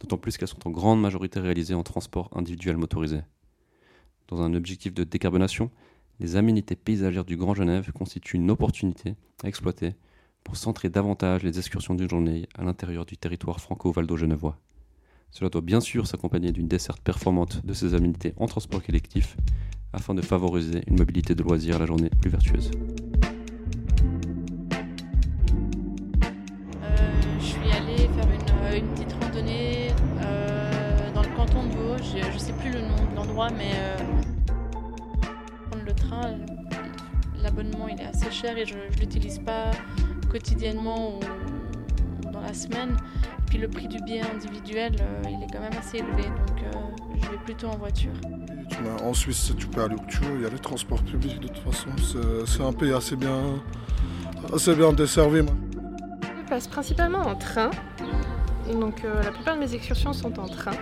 d'autant 0.00 0.18
plus 0.18 0.36
qu'elles 0.36 0.48
sont 0.48 0.68
en 0.68 0.70
grande 0.70 1.00
majorité 1.00 1.40
réalisées 1.40 1.72
en 1.72 1.82
transport 1.82 2.28
individuel 2.34 2.76
motorisé. 2.76 3.20
Dans 4.28 4.42
un 4.42 4.52
objectif 4.52 4.92
de 4.92 5.04
décarbonation, 5.04 5.70
les 6.20 6.36
aménités 6.36 6.76
paysagères 6.76 7.24
du 7.24 7.38
Grand 7.38 7.54
Genève 7.54 7.90
constituent 7.92 8.36
une 8.36 8.50
opportunité 8.50 9.14
à 9.42 9.48
exploiter 9.48 9.94
pour 10.46 10.56
centrer 10.56 10.88
davantage 10.88 11.42
les 11.42 11.58
excursions 11.58 11.96
d'une 11.96 12.08
journée 12.08 12.48
à 12.56 12.62
l'intérieur 12.62 13.04
du 13.04 13.16
territoire 13.16 13.58
franco-valdo-genevois. 13.60 14.56
Cela 15.32 15.50
doit 15.50 15.60
bien 15.60 15.80
sûr 15.80 16.06
s'accompagner 16.06 16.52
d'une 16.52 16.68
desserte 16.68 17.00
performante 17.00 17.66
de 17.66 17.72
ces 17.72 17.94
aménités 17.94 18.32
en 18.36 18.46
transport 18.46 18.80
collectif 18.80 19.36
afin 19.92 20.14
de 20.14 20.22
favoriser 20.22 20.82
une 20.86 20.98
mobilité 20.98 21.34
de 21.34 21.42
loisirs 21.42 21.74
à 21.76 21.78
la 21.80 21.86
journée 21.86 22.10
plus 22.20 22.30
vertueuse. 22.30 22.70
Euh, 26.80 26.96
je 27.40 27.44
suis 27.44 27.72
allée 27.72 27.96
faire 27.96 28.30
une, 28.30 28.84
euh, 28.84 28.94
petite 28.94 29.12
randonnée 29.14 29.88
euh, 30.22 31.12
dans 31.12 31.22
le 31.22 31.36
canton 31.36 31.64
de 31.64 31.72
Vaud. 31.72 31.96
Je, 31.98 32.32
je 32.32 32.38
sais 32.38 32.52
plus 32.52 32.70
le 32.70 32.82
nom 32.82 33.10
de 33.10 33.16
l'endroit, 33.16 33.50
mais 33.50 33.72
prendre 35.68 35.84
le 35.84 35.92
train, 35.92 36.38
l'abonnement 37.42 37.88
il 37.88 38.00
est 38.00 38.06
assez 38.06 38.30
cher 38.30 38.56
et 38.56 38.64
je, 38.64 38.76
je 38.92 39.00
l'utilise 39.00 39.40
pas 39.40 39.72
quotidiennement 40.26 41.16
ou 41.16 42.30
dans 42.30 42.40
la 42.40 42.54
semaine. 42.54 42.96
Puis 43.46 43.58
le 43.58 43.68
prix 43.68 43.88
du 43.88 43.98
billet 44.02 44.22
individuel, 44.34 44.96
euh, 45.00 45.22
il 45.24 45.42
est 45.44 45.52
quand 45.52 45.60
même 45.60 45.78
assez 45.78 45.98
élevé, 45.98 46.22
donc 46.22 46.62
euh, 46.62 46.78
je 47.22 47.30
vais 47.30 47.38
plutôt 47.44 47.68
en 47.68 47.76
voiture. 47.76 48.12
En 49.02 49.14
Suisse, 49.14 49.52
tu 49.56 49.66
peux 49.68 49.82
aller 49.82 49.94
où 49.94 50.06
tu 50.08 50.18
veux, 50.18 50.36
il 50.36 50.42
y 50.42 50.46
a 50.46 50.50
les 50.50 50.58
transports 50.58 51.02
publics 51.02 51.40
de 51.40 51.48
toute 51.48 51.58
façon. 51.58 51.88
C'est 51.98 52.46
c'est 52.46 52.62
un 52.62 52.72
pays 52.72 52.92
assez 52.92 53.16
bien, 53.16 53.40
assez 54.52 54.74
bien 54.74 54.92
desservi. 54.92 55.42
moi. 55.42 55.54
Je 56.44 56.48
passe 56.50 56.68
principalement 56.68 57.20
en 57.20 57.36
train. 57.36 57.70
Donc 58.72 59.04
euh, 59.04 59.22
la 59.22 59.30
plupart 59.30 59.54
de 59.54 59.60
mes 59.60 59.74
excursions 59.74 60.12
sont 60.12 60.38
en 60.38 60.48
train. 60.48 60.72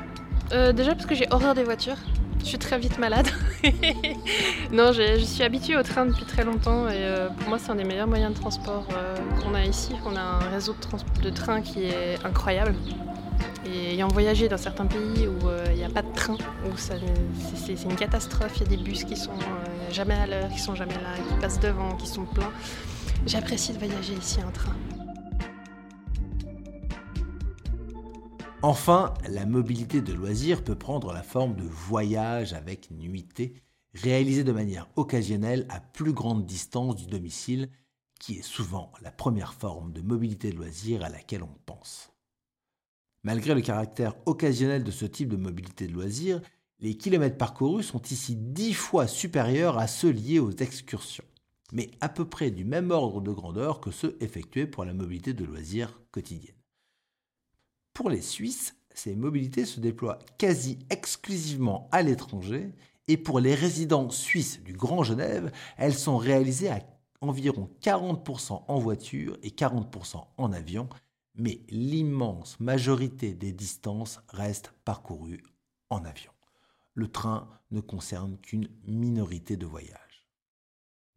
Euh, 0.53 0.73
déjà 0.73 0.95
parce 0.95 1.07
que 1.07 1.15
j'ai 1.15 1.27
horreur 1.31 1.55
des 1.55 1.65
voitures. 1.65 1.97
Je 2.45 2.51
suis 2.51 2.59
très 2.59 2.79
vite 2.79 2.99
malade. 2.99 3.27
non, 4.71 4.93
je 4.93 5.17
suis 5.25 5.43
habituée 5.43 5.77
au 5.79 5.83
train 5.83 6.05
depuis 6.05 6.27
très 6.27 6.45
longtemps 6.45 6.87
et 6.89 6.93
euh, 6.99 7.29
pour 7.31 7.49
moi 7.49 7.59
c'est 7.59 7.71
un 7.71 7.75
des 7.75 7.85
meilleurs 7.85 8.07
moyens 8.07 8.35
de 8.35 8.39
transport 8.39 8.87
euh, 8.93 9.17
qu'on 9.41 9.55
a 9.55 9.65
ici. 9.65 9.93
On 10.05 10.15
a 10.15 10.21
un 10.21 10.39
réseau 10.51 10.75
de, 10.75 10.79
trans- 10.81 10.99
de 11.23 11.31
train 11.31 11.63
qui 11.63 11.85
est 11.85 12.23
incroyable. 12.25 12.75
Et 13.67 13.95
ayant 13.95 14.09
voyagé 14.09 14.47
dans 14.49 14.59
certains 14.59 14.85
pays 14.85 15.27
où 15.27 15.49
euh, 15.49 15.65
il 15.71 15.77
n'y 15.77 15.85
a 15.85 15.89
pas 15.89 16.03
de 16.03 16.13
train, 16.15 16.35
où 16.67 16.77
c'est- 16.77 17.01
une 17.83 17.97
catastrophe, 17.97 18.53
il 18.57 18.63
y 18.63 18.67
a 18.67 18.77
des 18.77 18.83
bus 18.83 19.05
qui 19.05 19.17
sont 19.17 19.33
jamais 19.91 20.15
à 20.15 20.27
l'heure, 20.27 20.49
qui 20.51 20.59
sont 20.61 20.75
jamais 20.75 20.95
là, 20.95 21.15
qui 21.27 21.35
passent 21.41 21.61
devant, 21.61 21.97
qui 21.97 22.07
sont 22.07 22.25
pleins. 22.27 22.53
J'apprécie 23.27 23.73
de 23.73 23.79
voyager 23.79 24.13
ici 24.13 24.39
en 24.47 24.51
train. 24.51 24.75
Enfin, 28.67 29.13
la 29.29 29.45
mobilité 29.45 30.01
de 30.01 30.15
loisirs 30.15 30.65
peut 30.65 30.75
prendre 30.75 31.13
la 31.13 31.23
forme 31.23 31.55
de 31.55 31.65
voyages 31.65 32.55
avec 32.55 32.91
nuitée, 32.91 33.61
réalisés 33.93 34.43
de 34.43 34.53
manière 34.53 34.89
occasionnelle 34.97 35.67
à 35.69 35.81
plus 35.81 36.15
grande 36.15 36.47
distance 36.47 36.97
du 36.97 37.05
domicile, 37.07 37.69
qui 38.19 38.39
est 38.39 38.43
souvent 38.43 38.91
la 39.03 39.11
première 39.11 39.53
forme 39.53 39.93
de 39.93 40.01
mobilité 40.01 40.51
de 40.51 40.57
loisirs 40.57 41.05
à 41.05 41.11
laquelle 41.11 41.43
on 41.43 41.55
pense. 41.67 42.15
Malgré 43.23 43.55
le 43.55 43.61
caractère 43.61 44.15
occasionnel 44.25 44.83
de 44.83 44.91
ce 44.91 45.05
type 45.05 45.29
de 45.29 45.37
mobilité 45.37 45.87
de 45.87 45.93
loisirs, 45.93 46.41
les 46.81 46.97
kilomètres 46.97 47.37
parcourus 47.37 47.83
sont 47.83 48.01
ici 48.01 48.35
dix 48.35 48.73
fois 48.73 49.07
supérieurs 49.07 49.77
à 49.77 49.87
ceux 49.87 50.11
liés 50.11 50.39
aux 50.39 50.57
excursions, 50.57 51.29
mais 51.75 51.91
à 52.01 52.09
peu 52.09 52.25
près 52.25 52.51
du 52.51 52.65
même 52.65 52.93
ordre 52.93 53.21
de 53.21 53.31
grandeur 53.31 53.83
que 53.83 53.91
ceux 53.91 54.17
effectués 54.21 54.67
pour 54.67 54.87
la 54.87 54.95
mobilité 54.95 55.35
de 55.35 55.45
loisirs 55.45 56.01
quotidienne. 56.13 56.64
Pour 57.95 58.11
les 58.11 58.23
Suisses, 58.23 58.75
ces 58.93 59.15
mobilités 59.15 59.65
se 59.65 59.79
déploient 59.79 60.19
quasi 60.37 60.81
exclusivement 60.91 61.89
à 61.93 62.03
l'étranger 62.03 62.73
et 63.07 63.17
pour 63.17 63.39
les 63.39 63.55
résidents 63.55 64.11
suisses 64.11 64.61
du 64.65 64.73
Grand 64.73 65.05
Genève, 65.05 65.53
elles 65.77 65.95
sont 65.95 66.17
réalisées 66.17 66.71
à 66.71 66.81
environ 67.21 67.71
40% 67.83 68.65
en 68.67 68.79
voiture 68.81 69.39
et 69.45 69.51
40% 69.51 70.25
en 70.37 70.53
avion, 70.53 70.89
mais 71.37 71.61
l'immense 71.69 72.59
majorité 72.59 73.33
des 73.33 73.53
distances 73.53 74.21
restent 74.29 74.75
parcourues 74.85 75.45
en 75.89 76.05
avion. 76.05 76.33
Le 76.95 77.07
train 77.07 77.49
ne 77.71 77.81
concerne 77.81 78.39
qu'une 78.39 78.69
minorité 78.87 79.57
de 79.57 79.67
voyages. 79.67 80.27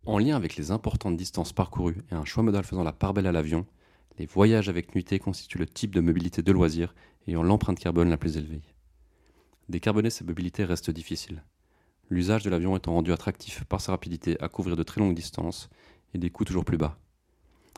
En 0.05 0.19
lien 0.19 0.35
avec 0.35 0.55
les 0.57 0.69
importantes 0.69 1.17
distances 1.17 1.53
parcourues 1.53 2.03
et 2.11 2.15
un 2.15 2.25
choix 2.25 2.43
modal 2.43 2.63
faisant 2.63 2.83
la 2.83 2.93
part 2.93 3.13
belle 3.13 3.27
à 3.27 3.31
l'avion, 3.31 3.65
les 4.17 4.25
voyages 4.25 4.69
avec 4.69 4.95
nuitée 4.95 5.19
constituent 5.19 5.59
le 5.59 5.67
type 5.67 5.93
de 5.93 6.01
mobilité 6.01 6.41
de 6.41 6.51
loisirs 6.51 6.95
ayant 7.27 7.43
l'empreinte 7.43 7.79
carbone 7.79 8.09
la 8.09 8.17
plus 8.17 8.37
élevée. 8.37 8.61
Décarboner 9.69 10.09
ces 10.09 10.23
mobilités 10.23 10.65
reste 10.65 10.89
difficile. 10.89 11.43
L'usage 12.09 12.43
de 12.43 12.49
l'avion 12.49 12.75
étant 12.77 12.93
rendu 12.93 13.11
attractif 13.11 13.65
par 13.65 13.81
sa 13.81 13.91
rapidité 13.91 14.41
à 14.41 14.47
couvrir 14.47 14.75
de 14.75 14.83
très 14.83 15.01
longues 15.01 15.15
distances 15.15 15.69
et 16.13 16.17
des 16.17 16.29
coûts 16.29 16.45
toujours 16.45 16.65
plus 16.65 16.77
bas. 16.77 16.97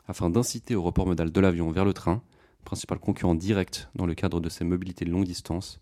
Afin 0.06 0.30
d'inciter 0.30 0.74
au 0.74 0.82
report 0.82 1.06
modal 1.06 1.32
de 1.32 1.40
l'avion 1.40 1.70
vers 1.70 1.84
le 1.84 1.92
train, 1.92 2.22
principal 2.64 2.98
concurrent 2.98 3.34
direct 3.34 3.90
dans 3.94 4.06
le 4.06 4.14
cadre 4.14 4.40
de 4.40 4.48
ces 4.48 4.64
mobilités 4.64 5.04
de 5.04 5.10
longue 5.10 5.24
distance, 5.24 5.80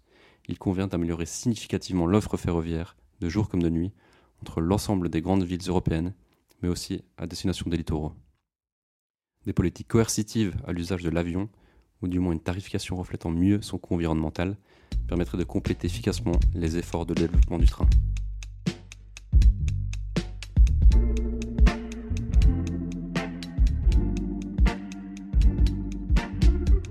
il 0.48 0.58
convient 0.58 0.86
d'améliorer 0.86 1.26
significativement 1.26 2.06
l'offre 2.06 2.36
ferroviaire, 2.36 2.96
de 3.20 3.28
jour 3.28 3.48
comme 3.48 3.62
de 3.62 3.68
nuit, 3.68 3.92
entre 4.40 4.60
l'ensemble 4.60 5.10
des 5.10 5.20
grandes 5.20 5.44
villes 5.44 5.68
européennes, 5.68 6.14
mais 6.62 6.68
aussi 6.68 7.02
à 7.16 7.26
destination 7.26 7.68
des 7.68 7.76
littoraux. 7.76 8.14
Des 9.46 9.52
politiques 9.52 9.88
coercitives 9.88 10.54
à 10.66 10.72
l'usage 10.72 11.02
de 11.02 11.10
l'avion, 11.10 11.48
ou 12.02 12.08
du 12.08 12.18
moins 12.18 12.32
une 12.32 12.40
tarification 12.40 12.96
reflétant 12.96 13.30
mieux 13.30 13.62
son 13.62 13.78
coût 13.78 13.94
environnemental, 13.94 14.56
permettraient 15.06 15.38
de 15.38 15.44
compléter 15.44 15.86
efficacement 15.86 16.38
les 16.54 16.76
efforts 16.76 17.06
de 17.06 17.14
développement 17.14 17.58
du 17.58 17.66
train. 17.66 17.88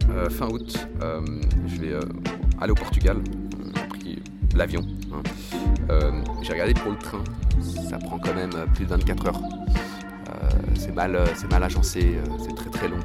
Euh, 0.09 0.29
fin 0.29 0.47
août, 0.47 0.87
euh, 1.01 1.21
je 1.67 1.75
vais 1.81 1.93
euh, 1.93 2.01
aller 2.59 2.71
au 2.71 2.75
Portugal. 2.75 3.17
J'ai 3.75 3.87
pris 3.87 4.23
l'avion. 4.55 4.85
hein. 5.13 5.23
J'ai 6.41 6.53
regardé 6.53 6.73
pour 6.73 6.91
le 6.91 6.97
train. 6.97 7.23
Ça 7.89 7.97
prend 7.97 8.17
quand 8.19 8.33
même 8.33 8.51
plus 8.73 8.85
de 8.85 8.89
24 8.89 9.27
heures. 9.27 9.41
Euh, 10.57 10.61
c'est 10.75 10.93
mal, 10.93 11.15
euh, 11.15 11.25
c'est 11.35 11.49
mal 11.51 11.63
agencé, 11.63 12.15
euh, 12.17 12.29
c'est 12.39 12.55
très 12.55 12.69
très 12.69 12.87
long. 12.87 12.99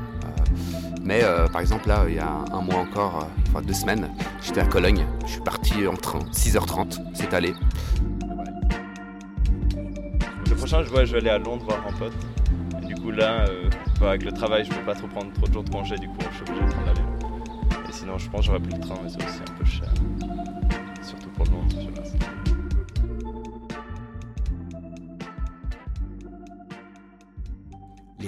Mais 1.05 1.23
par 1.53 1.61
exemple 1.61 1.89
là, 1.89 2.05
il 2.07 2.15
y 2.15 2.21
a 2.21 2.45
un 2.53 2.61
mois 2.61 2.77
encore, 2.77 3.27
enfin 3.49 3.61
deux 3.61 3.73
semaines, 3.73 4.09
j'étais 4.41 4.61
à 4.61 4.67
Cologne. 4.67 5.05
Je 5.27 5.33
suis 5.33 5.41
parti 5.41 5.85
en 5.89 5.97
train, 5.97 6.21
6h30, 6.33 7.01
c'est 7.13 7.35
allé. 7.35 7.55
Le 10.49 10.55
prochain, 10.55 10.85
je, 10.85 10.91
vois, 10.91 11.05
je 11.05 11.13
vais 11.15 11.19
aller 11.19 11.31
à 11.31 11.39
Londres 11.39 11.65
voir 11.65 11.85
un 11.89 11.93
pote. 11.93 12.13
Et 12.81 12.87
du 12.87 12.95
coup, 12.95 13.11
là, 13.11 13.47
bah, 14.01 14.11
avec 14.11 14.23
le 14.25 14.31
travail, 14.31 14.65
je 14.65 14.71
peux 14.71 14.85
pas 14.85 14.95
trop 14.95 15.09
prendre 15.09 15.33
trop 15.33 15.49
de 15.49 15.53
jours 15.53 15.65
de 15.65 15.71
congé. 15.71 15.97
Du 15.97 16.07
coup, 16.07 16.19
je 16.31 16.37
suis 16.37 16.43
obligé 16.43 16.67
de 16.67 16.71
prendre 16.71 16.87
l'avion. 16.87 17.05
Et 17.89 17.93
sinon, 17.93 18.19
je 18.19 18.31
pense 18.31 18.41
que 18.43 18.47
j'aurais 18.47 18.61
pris 18.61 18.75
le 18.75 18.81
train, 18.81 18.95
mais 19.03 19.09
c'est 19.09 19.25
aussi 19.25 19.41
un 19.41 19.55
peu 19.59 19.65
cher. 19.65 19.93
Surtout 21.03 21.31
pour 21.31 21.47
Londres. 21.47 21.75
je 21.81 22.32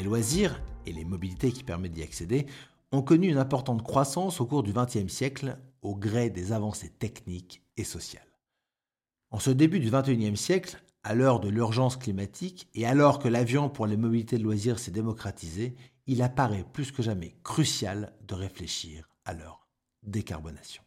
loisirs, 0.04 0.62
et 0.86 0.92
les 0.92 1.04
mobilités 1.04 1.52
qui 1.52 1.64
permettent 1.64 1.92
d'y 1.92 2.02
accéder, 2.02 2.46
ont 2.92 3.02
connu 3.02 3.28
une 3.28 3.38
importante 3.38 3.82
croissance 3.82 4.40
au 4.40 4.46
cours 4.46 4.62
du 4.62 4.72
XXe 4.72 5.12
siècle 5.12 5.58
au 5.82 5.96
gré 5.96 6.30
des 6.30 6.52
avancées 6.52 6.90
techniques 6.90 7.62
et 7.76 7.84
sociales. 7.84 8.22
En 9.30 9.38
ce 9.40 9.50
début 9.50 9.80
du 9.80 9.90
XXIe 9.90 10.36
siècle, 10.36 10.80
à 11.02 11.14
l'heure 11.14 11.40
de 11.40 11.48
l'urgence 11.48 11.96
climatique 11.96 12.68
et 12.74 12.86
alors 12.86 13.18
que 13.18 13.28
l'avion 13.28 13.68
pour 13.68 13.86
les 13.86 13.96
mobilités 13.96 14.38
de 14.38 14.44
loisirs 14.44 14.78
s'est 14.78 14.90
démocratisé, 14.90 15.76
il 16.06 16.22
apparaît 16.22 16.64
plus 16.72 16.92
que 16.92 17.02
jamais 17.02 17.34
crucial 17.42 18.12
de 18.26 18.34
réfléchir 18.34 19.10
à 19.24 19.34
leur 19.34 19.66
décarbonation. 20.02 20.82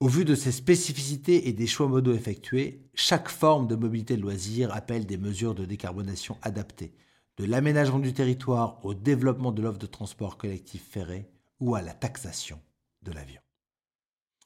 Au 0.00 0.08
vu 0.08 0.24
de 0.24 0.34
ces 0.34 0.52
spécificités 0.52 1.48
et 1.48 1.52
des 1.52 1.66
choix 1.66 1.86
modaux 1.86 2.14
effectués, 2.14 2.88
chaque 2.94 3.28
forme 3.28 3.68
de 3.68 3.76
mobilité 3.76 4.16
de 4.16 4.22
loisirs 4.22 4.74
appelle 4.74 5.06
des 5.06 5.18
mesures 5.18 5.54
de 5.54 5.64
décarbonation 5.64 6.38
adaptées, 6.42 6.94
de 7.42 7.50
l'aménagement 7.50 7.98
du 7.98 8.12
territoire 8.12 8.78
au 8.84 8.94
développement 8.94 9.50
de 9.50 9.62
l'offre 9.62 9.80
de 9.80 9.86
transport 9.86 10.38
collectif 10.38 10.80
ferré 10.88 11.28
ou 11.58 11.74
à 11.74 11.82
la 11.82 11.92
taxation 11.92 12.60
de 13.02 13.10
l'avion. 13.10 13.40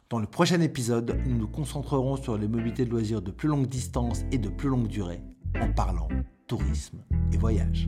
Dans 0.08 0.18
le 0.18 0.26
prochain 0.26 0.62
épisode, 0.62 1.20
nous 1.26 1.36
nous 1.36 1.48
concentrerons 1.48 2.16
sur 2.16 2.38
les 2.38 2.48
mobilités 2.48 2.86
de 2.86 2.90
loisirs 2.90 3.20
de 3.20 3.32
plus 3.32 3.50
longue 3.50 3.66
distance 3.66 4.22
et 4.32 4.38
de 4.38 4.48
plus 4.48 4.70
longue 4.70 4.88
durée 4.88 5.20
en 5.60 5.70
parlant 5.74 6.08
tourisme 6.46 7.04
et 7.34 7.36
voyage. 7.36 7.86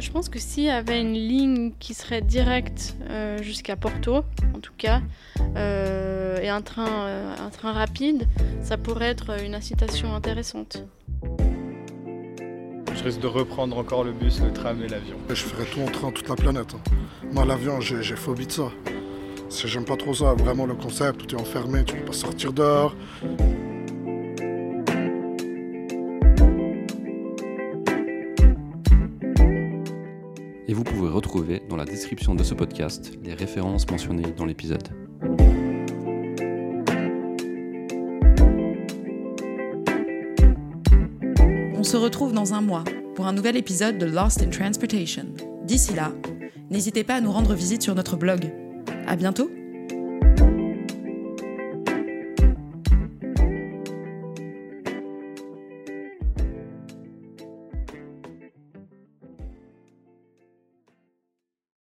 Je 0.00 0.10
pense 0.10 0.28
que 0.28 0.38
s'il 0.38 0.64
y 0.64 0.70
avait 0.70 1.00
une 1.00 1.14
ligne 1.14 1.72
qui 1.78 1.94
serait 1.94 2.20
directe 2.22 2.96
euh, 3.10 3.42
jusqu'à 3.42 3.76
Porto, 3.76 4.24
en 4.54 4.60
tout 4.60 4.72
cas, 4.76 5.00
euh, 5.56 6.38
et 6.40 6.48
un 6.48 6.62
train, 6.62 7.34
un 7.38 7.50
train 7.50 7.72
rapide, 7.72 8.26
ça 8.62 8.76
pourrait 8.76 9.08
être 9.08 9.42
une 9.42 9.54
incitation 9.54 10.14
intéressante. 10.14 10.84
Je 12.94 13.04
risque 13.04 13.20
de 13.20 13.26
reprendre 13.28 13.78
encore 13.78 14.02
le 14.02 14.12
bus, 14.12 14.40
le 14.40 14.52
tram 14.52 14.82
et 14.82 14.88
l'avion. 14.88 15.16
Je 15.28 15.34
ferai 15.34 15.64
tout 15.66 15.80
en 15.80 15.86
train, 15.90 16.10
toute 16.10 16.28
la 16.28 16.34
planète. 16.34 16.74
hein. 16.74 16.80
Moi, 17.32 17.44
l'avion, 17.44 17.80
j'ai 17.80 18.02
j'ai 18.02 18.16
phobie 18.16 18.46
de 18.46 18.52
ça. 18.52 18.70
J'aime 19.64 19.84
pas 19.84 19.96
trop 19.96 20.12
ça, 20.14 20.34
vraiment 20.34 20.66
le 20.66 20.74
concept, 20.74 21.26
tout 21.26 21.36
est 21.36 21.40
enfermé, 21.40 21.84
tu 21.84 21.94
peux 21.96 22.04
pas 22.04 22.12
sortir 22.12 22.52
dehors. 22.52 22.94
Et 30.70 30.74
vous 30.74 30.84
pouvez 30.84 31.08
retrouver 31.08 31.62
dans 31.70 31.76
la 31.76 31.86
description 31.86 32.34
de 32.34 32.44
ce 32.44 32.52
podcast 32.52 33.12
les 33.24 33.32
références 33.32 33.90
mentionnées 33.90 34.34
dans 34.36 34.44
l'épisode. 34.44 34.86
On 41.74 41.82
se 41.82 41.96
retrouve 41.96 42.34
dans 42.34 42.52
un 42.52 42.60
mois 42.60 42.84
pour 43.14 43.26
un 43.26 43.32
nouvel 43.32 43.56
épisode 43.56 43.96
de 43.96 44.04
Lost 44.04 44.42
in 44.42 44.50
Transportation. 44.50 45.32
D'ici 45.64 45.94
là, 45.94 46.12
n'hésitez 46.70 47.02
pas 47.02 47.14
à 47.14 47.20
nous 47.22 47.32
rendre 47.32 47.54
visite 47.54 47.80
sur 47.80 47.94
notre 47.94 48.16
blog. 48.16 48.52
À 49.06 49.16
bientôt! 49.16 49.50